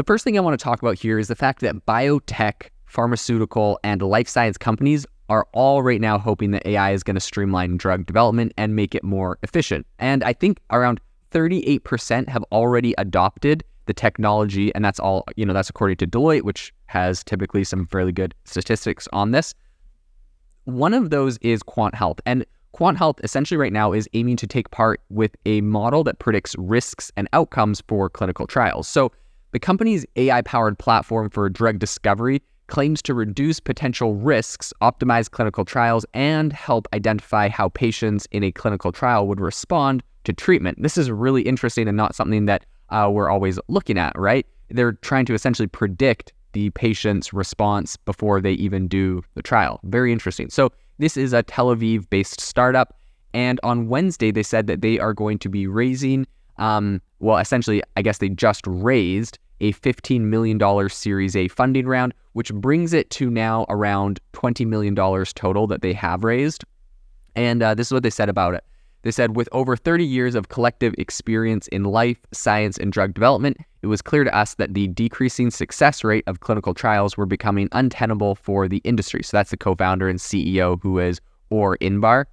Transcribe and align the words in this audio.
The 0.00 0.04
first 0.04 0.24
thing 0.24 0.38
I 0.38 0.40
want 0.40 0.58
to 0.58 0.64
talk 0.64 0.80
about 0.80 0.98
here 0.98 1.18
is 1.18 1.28
the 1.28 1.36
fact 1.36 1.60
that 1.60 1.84
biotech, 1.84 2.70
pharmaceutical, 2.86 3.78
and 3.84 4.00
life 4.00 4.28
science 4.28 4.56
companies 4.56 5.04
are 5.28 5.46
all 5.52 5.82
right 5.82 6.00
now 6.00 6.16
hoping 6.16 6.52
that 6.52 6.66
AI 6.66 6.92
is 6.92 7.02
going 7.02 7.16
to 7.16 7.20
streamline 7.20 7.76
drug 7.76 8.06
development 8.06 8.54
and 8.56 8.74
make 8.74 8.94
it 8.94 9.04
more 9.04 9.38
efficient. 9.42 9.86
And 9.98 10.24
I 10.24 10.32
think 10.32 10.58
around 10.70 11.02
38% 11.32 12.30
have 12.30 12.42
already 12.50 12.94
adopted 12.96 13.62
the 13.84 13.92
technology. 13.92 14.74
And 14.74 14.82
that's 14.82 14.98
all, 14.98 15.26
you 15.36 15.44
know, 15.44 15.52
that's 15.52 15.68
according 15.68 15.98
to 15.98 16.06
Deloitte, 16.06 16.44
which 16.44 16.72
has 16.86 17.22
typically 17.22 17.62
some 17.62 17.86
fairly 17.88 18.12
good 18.12 18.34
statistics 18.46 19.06
on 19.12 19.32
this. 19.32 19.52
One 20.64 20.94
of 20.94 21.10
those 21.10 21.36
is 21.42 21.62
QuantHealth. 21.62 22.20
And 22.24 22.46
QuantHealth 22.74 23.22
essentially 23.22 23.58
right 23.58 23.70
now 23.70 23.92
is 23.92 24.08
aiming 24.14 24.36
to 24.36 24.46
take 24.46 24.70
part 24.70 25.02
with 25.10 25.36
a 25.44 25.60
model 25.60 26.04
that 26.04 26.20
predicts 26.20 26.56
risks 26.56 27.12
and 27.18 27.28
outcomes 27.34 27.82
for 27.86 28.08
clinical 28.08 28.46
trials. 28.46 28.88
So 28.88 29.12
the 29.52 29.58
company's 29.58 30.06
AI 30.16 30.42
powered 30.42 30.78
platform 30.78 31.30
for 31.30 31.48
drug 31.48 31.78
discovery 31.78 32.42
claims 32.68 33.02
to 33.02 33.14
reduce 33.14 33.58
potential 33.58 34.14
risks, 34.14 34.72
optimize 34.80 35.30
clinical 35.30 35.64
trials, 35.64 36.06
and 36.14 36.52
help 36.52 36.86
identify 36.92 37.48
how 37.48 37.68
patients 37.68 38.26
in 38.30 38.44
a 38.44 38.52
clinical 38.52 38.92
trial 38.92 39.26
would 39.26 39.40
respond 39.40 40.02
to 40.24 40.32
treatment. 40.32 40.80
This 40.80 40.96
is 40.96 41.10
really 41.10 41.42
interesting 41.42 41.88
and 41.88 41.96
not 41.96 42.14
something 42.14 42.46
that 42.46 42.64
uh, 42.90 43.10
we're 43.12 43.28
always 43.28 43.58
looking 43.68 43.98
at, 43.98 44.16
right? 44.16 44.46
They're 44.68 44.92
trying 44.92 45.26
to 45.26 45.34
essentially 45.34 45.66
predict 45.66 46.32
the 46.52 46.70
patient's 46.70 47.32
response 47.32 47.96
before 47.96 48.40
they 48.40 48.52
even 48.52 48.88
do 48.88 49.22
the 49.34 49.42
trial. 49.42 49.80
Very 49.84 50.12
interesting. 50.12 50.50
So, 50.50 50.72
this 50.98 51.16
is 51.16 51.32
a 51.32 51.42
Tel 51.42 51.74
Aviv 51.74 52.08
based 52.10 52.40
startup. 52.40 52.98
And 53.32 53.58
on 53.62 53.88
Wednesday, 53.88 54.30
they 54.30 54.42
said 54.42 54.66
that 54.66 54.82
they 54.82 54.98
are 54.98 55.14
going 55.14 55.38
to 55.38 55.48
be 55.48 55.66
raising, 55.66 56.26
um, 56.60 57.02
well, 57.18 57.38
essentially, 57.38 57.82
I 57.96 58.02
guess 58.02 58.18
they 58.18 58.28
just 58.28 58.64
raised 58.66 59.38
a 59.60 59.72
$15 59.72 60.20
million 60.20 60.88
Series 60.88 61.36
A 61.36 61.48
funding 61.48 61.86
round, 61.86 62.14
which 62.32 62.52
brings 62.54 62.92
it 62.92 63.10
to 63.10 63.30
now 63.30 63.66
around 63.68 64.20
$20 64.32 64.66
million 64.66 64.94
total 64.94 65.66
that 65.66 65.82
they 65.82 65.92
have 65.92 66.24
raised. 66.24 66.64
And 67.34 67.62
uh, 67.62 67.74
this 67.74 67.88
is 67.88 67.92
what 67.92 68.02
they 68.02 68.10
said 68.10 68.28
about 68.28 68.54
it. 68.54 68.64
They 69.02 69.10
said, 69.10 69.34
with 69.34 69.48
over 69.52 69.76
30 69.76 70.04
years 70.04 70.34
of 70.34 70.48
collective 70.48 70.94
experience 70.98 71.68
in 71.68 71.84
life, 71.84 72.18
science, 72.32 72.76
and 72.76 72.92
drug 72.92 73.14
development, 73.14 73.56
it 73.80 73.86
was 73.86 74.02
clear 74.02 74.24
to 74.24 74.34
us 74.36 74.54
that 74.56 74.74
the 74.74 74.88
decreasing 74.88 75.50
success 75.50 76.04
rate 76.04 76.24
of 76.26 76.40
clinical 76.40 76.74
trials 76.74 77.16
were 77.16 77.24
becoming 77.24 77.68
untenable 77.72 78.34
for 78.34 78.68
the 78.68 78.82
industry. 78.84 79.22
So 79.22 79.38
that's 79.38 79.50
the 79.50 79.56
co 79.56 79.74
founder 79.74 80.08
and 80.08 80.18
CEO 80.18 80.78
who 80.82 80.98
is 80.98 81.20
Orr 81.48 81.78
Inbar. 81.78 82.26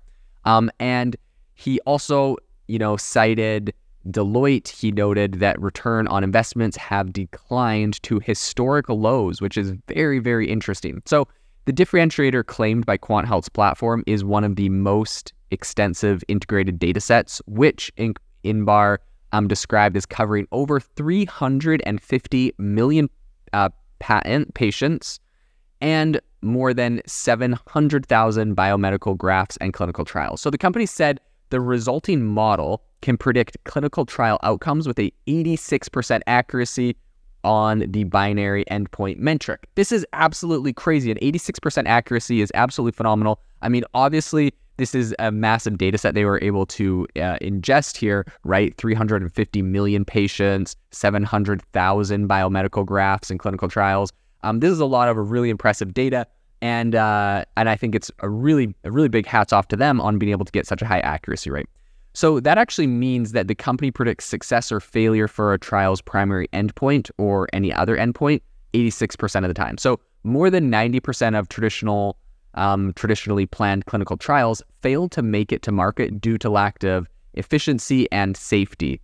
Um, 0.44 0.69
and 0.80 1.16
he 1.56 1.80
also, 1.81 2.36
you 2.67 2.80
know, 2.80 2.97
cited 2.97 3.73
Deloitte. 4.09 4.69
He 4.69 4.91
noted 4.91 5.33
that 5.36 5.61
return 5.61 6.08
on 6.08 6.23
investments 6.23 6.77
have 6.77 7.13
declined 7.13 8.02
to 8.03 8.19
historical 8.19 9.00
lows, 9.00 9.41
which 9.41 9.58
is 9.58 9.73
very, 9.88 10.19
very 10.19 10.50
interesting. 10.50 11.02
So 11.05 11.27
the 11.66 11.73
differentiator 11.73 12.45
claimed 12.45 12.85
by 12.85 12.97
QuantHealth's 12.97 13.50
platform 13.50 14.03
is 14.08 14.23
one 14.23 14.44
of 14.44 14.55
the 14.55 14.69
most 14.69 15.33
extensive 15.52 16.23
integrated 16.28 16.80
data 16.80 17.02
sets, 17.02 17.41
which 17.45 17.91
in, 17.97 18.13
Inbar 18.44 19.00
um, 19.31 19.47
described 19.47 19.97
as 19.97 20.05
covering 20.05 20.47
over 20.52 20.80
350 20.80 22.53
million 22.58 23.09
uh, 23.53 23.69
patent 24.00 24.53
patients 24.53 25.19
and 25.81 26.19
more 26.41 26.73
than 26.73 27.02
700,000 27.05 28.55
biomedical 28.55 29.17
graphs 29.17 29.58
and 29.58 29.73
clinical 29.73 30.05
trials. 30.05 30.41
So 30.41 30.50
the 30.50 30.58
company 30.58 30.85
said 30.85 31.19
the 31.50 31.62
resulting 31.62 32.26
model 32.26 32.84
can 33.02 33.17
predict 33.17 33.58
clinical 33.64 34.06
trial 34.06 34.40
outcomes 34.44 34.88
with 34.88 35.00
a 35.00 35.12
86% 35.28 36.22
accuracy 36.28 36.95
on 37.44 37.84
the 37.88 38.03
binary 38.06 38.66
endpoint 38.70 39.17
metric. 39.17 39.68
This 39.75 39.92
is 39.92 40.06
absolutely 40.14 40.73
crazy. 40.73 41.12
An 41.12 41.18
86% 41.18 41.86
accuracy 41.86 42.42
is 42.42 42.52
absolutely 42.56 42.95
phenomenal. 42.95 43.40
I 43.62 43.70
mean, 43.70 43.84
obviously, 43.94 44.53
this 44.78 44.94
is 44.94 45.16
a 45.20 45.31
massive 45.31 45.78
data 45.78 45.97
set 45.97 46.13
they 46.13 46.25
were 46.25 46.40
able 46.41 46.66
to 46.68 47.07
uh, 47.16 47.38
ingest 47.41 47.97
here, 47.97 48.25
right? 48.44 48.75
350 48.78 49.62
million 49.62 50.06
patients, 50.06 50.75
700,000 50.91 52.30
biomedical 52.30 52.86
graphs 52.86 53.31
and 53.31 53.40
clinical 53.40 53.68
trials. 53.68 54.12
Um, 54.44 54.59
this 54.59 54.72
is 54.72 54.80
a 54.80 54.86
lot 54.86 55.09
of 55.09 55.18
really 55.31 55.50
impressive 55.50 55.94
data, 55.94 56.28
and 56.62 56.95
uh, 56.95 57.45
and 57.56 57.69
I 57.69 57.75
think 57.75 57.95
it's 57.95 58.12
a 58.19 58.29
really 58.29 58.73
a 58.84 58.91
really 58.91 59.09
big 59.09 59.25
hats 59.25 59.53
off 59.53 59.68
to 59.69 59.75
them 59.75 60.01
on 60.01 60.18
being 60.18 60.31
able 60.31 60.45
to 60.45 60.51
get 60.51 60.66
such 60.66 60.81
a 60.81 60.85
high 60.85 61.00
accuracy 61.00 61.50
rate. 61.50 61.68
So 62.13 62.40
that 62.40 62.57
actually 62.57 62.88
means 62.88 63.31
that 63.34 63.47
the 63.47 63.53
company 63.53 63.91
predicts 63.91 64.25
success 64.25 64.72
or 64.72 64.79
failure 64.79 65.28
for 65.28 65.53
a 65.53 65.59
trial's 65.59 66.01
primary 66.01 66.47
endpoint 66.47 67.12
or 67.19 67.47
any 67.53 67.72
other 67.72 67.95
endpoint 67.95 68.41
86% 68.73 69.44
of 69.44 69.47
the 69.47 69.53
time. 69.53 69.78
So 69.78 70.00
more 70.23 70.50
than 70.50 70.72
90% 70.72 71.38
of 71.38 71.47
traditional 71.47 72.18
um, 72.56 72.91
traditionally 72.94 73.45
planned 73.45 73.85
clinical 73.85 74.18
trials 74.18 74.63
fail 74.81 75.07
to 75.09 75.22
make 75.22 75.51
it 75.51 75.62
to 75.62 75.72
market 75.72 76.19
due 76.19 76.39
to 76.39 76.50
lack 76.50 76.84
of 76.84 77.07
efficiency 77.35 78.12
and 78.12 78.35
safety. 78.35 79.00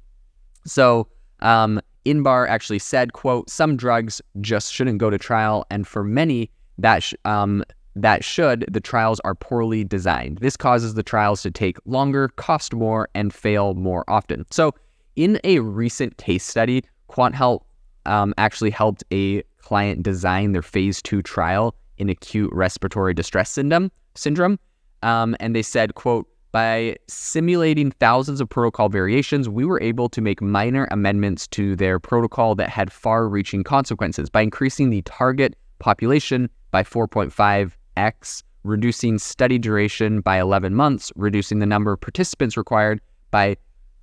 So 0.65 1.07
um, 1.41 1.79
Inbar 2.05 2.47
actually 2.47 2.79
said, 2.79 3.13
"quote 3.13 3.49
Some 3.49 3.77
drugs 3.77 4.21
just 4.41 4.73
shouldn't 4.73 4.97
go 4.97 5.09
to 5.09 5.17
trial, 5.17 5.65
and 5.69 5.87
for 5.87 6.03
many 6.03 6.49
that 6.77 7.03
sh- 7.03 7.13
um, 7.25 7.63
that 7.95 8.23
should 8.23 8.65
the 8.71 8.79
trials 8.81 9.19
are 9.21 9.35
poorly 9.35 9.83
designed. 9.83 10.39
This 10.39 10.57
causes 10.57 10.95
the 10.95 11.03
trials 11.03 11.41
to 11.43 11.51
take 11.51 11.77
longer, 11.85 12.29
cost 12.29 12.73
more, 12.73 13.09
and 13.13 13.33
fail 13.33 13.73
more 13.75 14.03
often." 14.07 14.45
So, 14.51 14.73
in 15.15 15.39
a 15.43 15.59
recent 15.59 16.17
case 16.17 16.43
study, 16.43 16.83
QuantHealth 17.09 17.61
um, 18.05 18.33
actually 18.37 18.71
helped 18.71 19.03
a 19.11 19.43
client 19.59 20.03
design 20.03 20.51
their 20.51 20.61
phase 20.61 21.01
two 21.01 21.21
trial 21.21 21.75
in 21.97 22.09
acute 22.09 22.51
respiratory 22.53 23.13
distress 23.13 23.49
syndrome 23.49 23.91
syndrome. 24.15 24.59
Um, 25.01 25.35
and 25.39 25.55
they 25.55 25.61
said, 25.61 25.95
quote, 25.95 26.27
by 26.51 26.95
simulating 27.07 27.91
thousands 27.91 28.39
of 28.39 28.47
protocol 28.47 28.87
variations, 28.87 29.49
we 29.49 29.65
were 29.65 29.81
able 29.81 30.07
to 30.09 30.21
make 30.21 30.41
minor 30.41 30.87
amendments 30.91 31.47
to 31.47 31.75
their 31.75 31.99
protocol 31.99 32.53
that 32.55 32.69
had 32.69 32.91
far 32.91 33.27
reaching 33.27 33.63
consequences 33.63 34.29
by 34.29 34.41
increasing 34.41 34.91
the 34.91 35.01
target 35.01 35.55
population 35.79 36.49
by 36.73 36.83
4.5x, 36.83 38.43
reducing 38.63 39.19
study 39.19 39.59
duration 39.59 40.21
by 40.21 40.39
11 40.39 40.73
months, 40.73 41.11
reducing 41.15 41.59
the 41.59 41.67
number 41.67 41.93
of 41.93 42.01
participants 42.01 42.57
required 42.57 42.99
by 43.29 43.55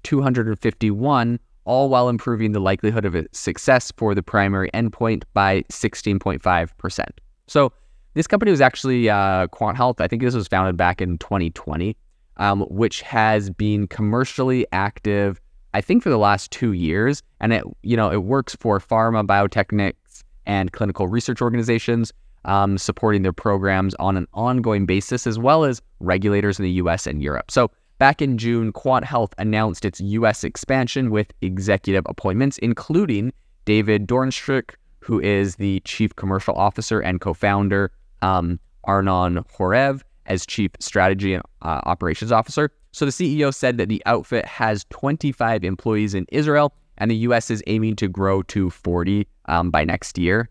251, 0.05 1.41
all 1.65 1.89
while 1.89 2.09
improving 2.09 2.53
the 2.53 2.61
likelihood 2.61 3.05
of 3.05 3.27
success 3.33 3.93
for 3.97 4.15
the 4.15 4.23
primary 4.23 4.71
endpoint 4.73 5.25
by 5.35 5.63
16.5%. 5.63 7.05
So 7.49 7.73
this 8.15 8.29
company 8.29 8.53
was 8.53 8.61
actually 8.61 9.11
uh, 9.11 9.49
QuantHealth. 9.49 10.01
I 10.01 10.07
think 10.07 10.23
this 10.23 10.35
was 10.35 10.47
founded 10.47 10.77
back 10.77 11.03
in 11.03 11.19
2020, 11.19 11.97
um, 12.37 12.61
which 12.71 13.03
has 13.03 13.51
been 13.51 13.89
commercially 13.89 14.65
active, 14.71 15.41
I 15.75 15.81
think, 15.81 16.05
for 16.05 16.11
the 16.11 16.19
last 16.19 16.53
two 16.53 16.73
years. 16.73 17.21
And 17.41 17.53
it, 17.53 17.65
you 17.83 17.97
know, 17.97 18.13
it 18.13 18.23
works 18.23 18.55
for 18.55 18.79
pharma, 18.79 19.27
biotechnics, 19.27 20.23
and 20.47 20.71
clinical 20.71 21.09
research 21.09 21.43
organizations, 21.43 22.13
um, 22.45 22.79
supporting 22.79 23.23
their 23.23 23.33
programs 23.33 23.95
on 23.97 24.17
an 24.17 24.27
ongoing 24.35 24.87
basis, 24.87 25.27
as 25.27 25.39
well 25.39 25.65
as 25.65 25.83
regulators 26.01 26.59
in 26.59 26.65
the 26.65 26.71
U.S. 26.73 27.07
and 27.07 27.23
Europe. 27.23 27.51
So 27.51 27.71
back 27.99 28.23
in 28.23 28.39
June, 28.39 28.73
QuantHealth 28.73 29.33
announced 29.39 29.85
its 29.85 30.01
U.S. 30.01 30.45
expansion 30.45 31.11
with 31.11 31.33
executive 31.43 32.05
appointments, 32.07 32.59
including 32.59 33.33
David 33.65 34.07
Dornstruck, 34.07 34.75
who 35.01 35.21
is 35.21 35.57
the 35.57 35.81
chief 35.81 36.15
commercial 36.17 36.55
officer 36.55 37.01
and 37.01 37.21
co-founder, 37.21 37.91
um, 38.23 38.59
Arnon 38.85 39.45
Horev 39.45 40.03
as 40.27 40.47
chief 40.47 40.71
strategy 40.79 41.35
and 41.35 41.43
uh, 41.63 41.81
operations 41.85 42.33
officer. 42.33 42.71
So 42.93 43.05
the 43.05 43.11
CEO 43.11 43.55
said 43.55 43.79
that 43.79 43.89
the 43.89 44.03
outfit 44.07 44.45
has 44.47 44.85
25 44.91 45.65
employees 45.65 46.15
in 46.15 46.27
Israel, 46.33 46.73
and 46.99 47.11
the 47.11 47.17
U.S. 47.17 47.51
is 47.51 47.63
aiming 47.67 47.97
to 47.97 48.09
grow 48.09 48.43
to 48.45 48.71
40 48.71 49.27
um, 49.47 49.71
by 49.71 49.85
next 49.85 50.19
year. 50.19 50.49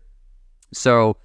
So 0.72 1.16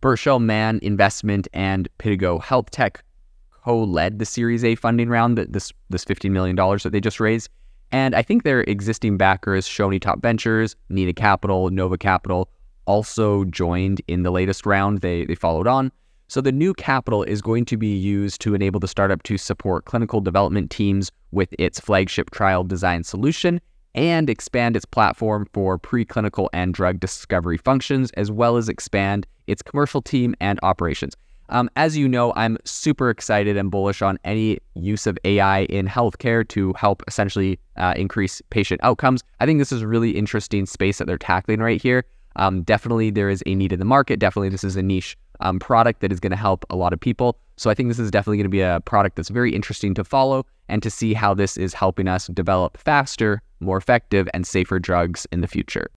Berkshire 0.00 0.38
Mann 0.38 0.78
Investment 0.82 1.46
and 1.52 1.88
Pitango 1.98 2.42
Health 2.42 2.70
Tech 2.70 3.04
co-led 3.50 4.18
the 4.18 4.24
Series 4.24 4.64
A 4.64 4.74
funding 4.74 5.08
round, 5.08 5.36
this 5.36 5.72
this 5.90 6.04
$15 6.04 6.30
million 6.30 6.56
that 6.56 6.90
they 6.90 7.00
just 7.00 7.20
raised. 7.20 7.50
And 7.92 8.14
I 8.14 8.22
think 8.22 8.44
their 8.44 8.62
existing 8.62 9.16
backers, 9.16 9.68
Shoney 9.68 10.00
Top 10.00 10.22
Ventures, 10.22 10.76
Nina 10.88 11.12
Capital, 11.12 11.70
Nova 11.70 11.98
Capital, 11.98 12.48
also 12.86 13.44
joined 13.44 14.00
in 14.08 14.22
the 14.22 14.30
latest 14.30 14.64
round. 14.64 15.00
They, 15.00 15.24
they 15.26 15.34
followed 15.34 15.66
on. 15.66 15.92
So 16.28 16.40
the 16.40 16.52
new 16.52 16.72
capital 16.72 17.24
is 17.24 17.42
going 17.42 17.64
to 17.66 17.76
be 17.76 17.88
used 17.88 18.40
to 18.42 18.54
enable 18.54 18.78
the 18.78 18.88
startup 18.88 19.22
to 19.24 19.36
support 19.36 19.84
clinical 19.84 20.20
development 20.20 20.70
teams 20.70 21.10
with 21.32 21.52
its 21.58 21.80
flagship 21.80 22.30
trial 22.30 22.62
design 22.62 23.02
solution 23.02 23.60
and 23.94 24.30
expand 24.30 24.76
its 24.76 24.84
platform 24.84 25.46
for 25.52 25.78
preclinical 25.78 26.48
and 26.52 26.74
drug 26.74 27.00
discovery 27.00 27.56
functions, 27.56 28.10
as 28.12 28.30
well 28.30 28.56
as 28.56 28.68
expand 28.68 29.26
its 29.46 29.62
commercial 29.62 30.02
team 30.02 30.34
and 30.40 30.58
operations. 30.62 31.16
Um, 31.50 31.68
as 31.74 31.96
you 31.96 32.08
know, 32.08 32.32
I'm 32.36 32.56
super 32.64 33.10
excited 33.10 33.56
and 33.56 33.70
bullish 33.70 34.02
on 34.02 34.18
any 34.24 34.58
use 34.74 35.06
of 35.06 35.18
AI 35.24 35.62
in 35.64 35.86
healthcare 35.88 36.46
to 36.48 36.72
help 36.74 37.02
essentially 37.08 37.58
uh, 37.76 37.92
increase 37.96 38.40
patient 38.50 38.80
outcomes. 38.84 39.22
I 39.40 39.46
think 39.46 39.58
this 39.58 39.72
is 39.72 39.82
a 39.82 39.88
really 39.88 40.12
interesting 40.12 40.64
space 40.64 40.98
that 40.98 41.06
they're 41.06 41.18
tackling 41.18 41.60
right 41.60 41.82
here. 41.82 42.04
Um, 42.36 42.62
definitely, 42.62 43.10
there 43.10 43.28
is 43.28 43.42
a 43.46 43.54
need 43.56 43.72
in 43.72 43.80
the 43.80 43.84
market. 43.84 44.20
Definitely, 44.20 44.50
this 44.50 44.62
is 44.62 44.76
a 44.76 44.82
niche 44.82 45.16
um, 45.40 45.58
product 45.58 46.00
that 46.00 46.12
is 46.12 46.20
going 46.20 46.30
to 46.30 46.36
help 46.36 46.64
a 46.70 46.76
lot 46.76 46.92
of 46.92 47.00
people. 47.00 47.38
So 47.56 47.70
I 47.70 47.74
think 47.74 47.88
this 47.88 47.98
is 47.98 48.10
definitely 48.10 48.38
going 48.38 48.44
to 48.44 48.50
be 48.50 48.62
a 48.62 48.80
product 48.84 49.16
that's 49.16 49.28
very 49.28 49.54
interesting 49.54 49.94
to 49.94 50.04
follow 50.04 50.46
and 50.68 50.82
to 50.82 50.90
see 50.90 51.14
how 51.14 51.34
this 51.34 51.56
is 51.56 51.74
helping 51.74 52.08
us 52.08 52.26
develop 52.28 52.78
faster, 52.78 53.42
more 53.60 53.76
effective, 53.76 54.28
and 54.32 54.46
safer 54.46 54.78
drugs 54.78 55.26
in 55.32 55.40
the 55.40 55.48
future. 55.48 55.88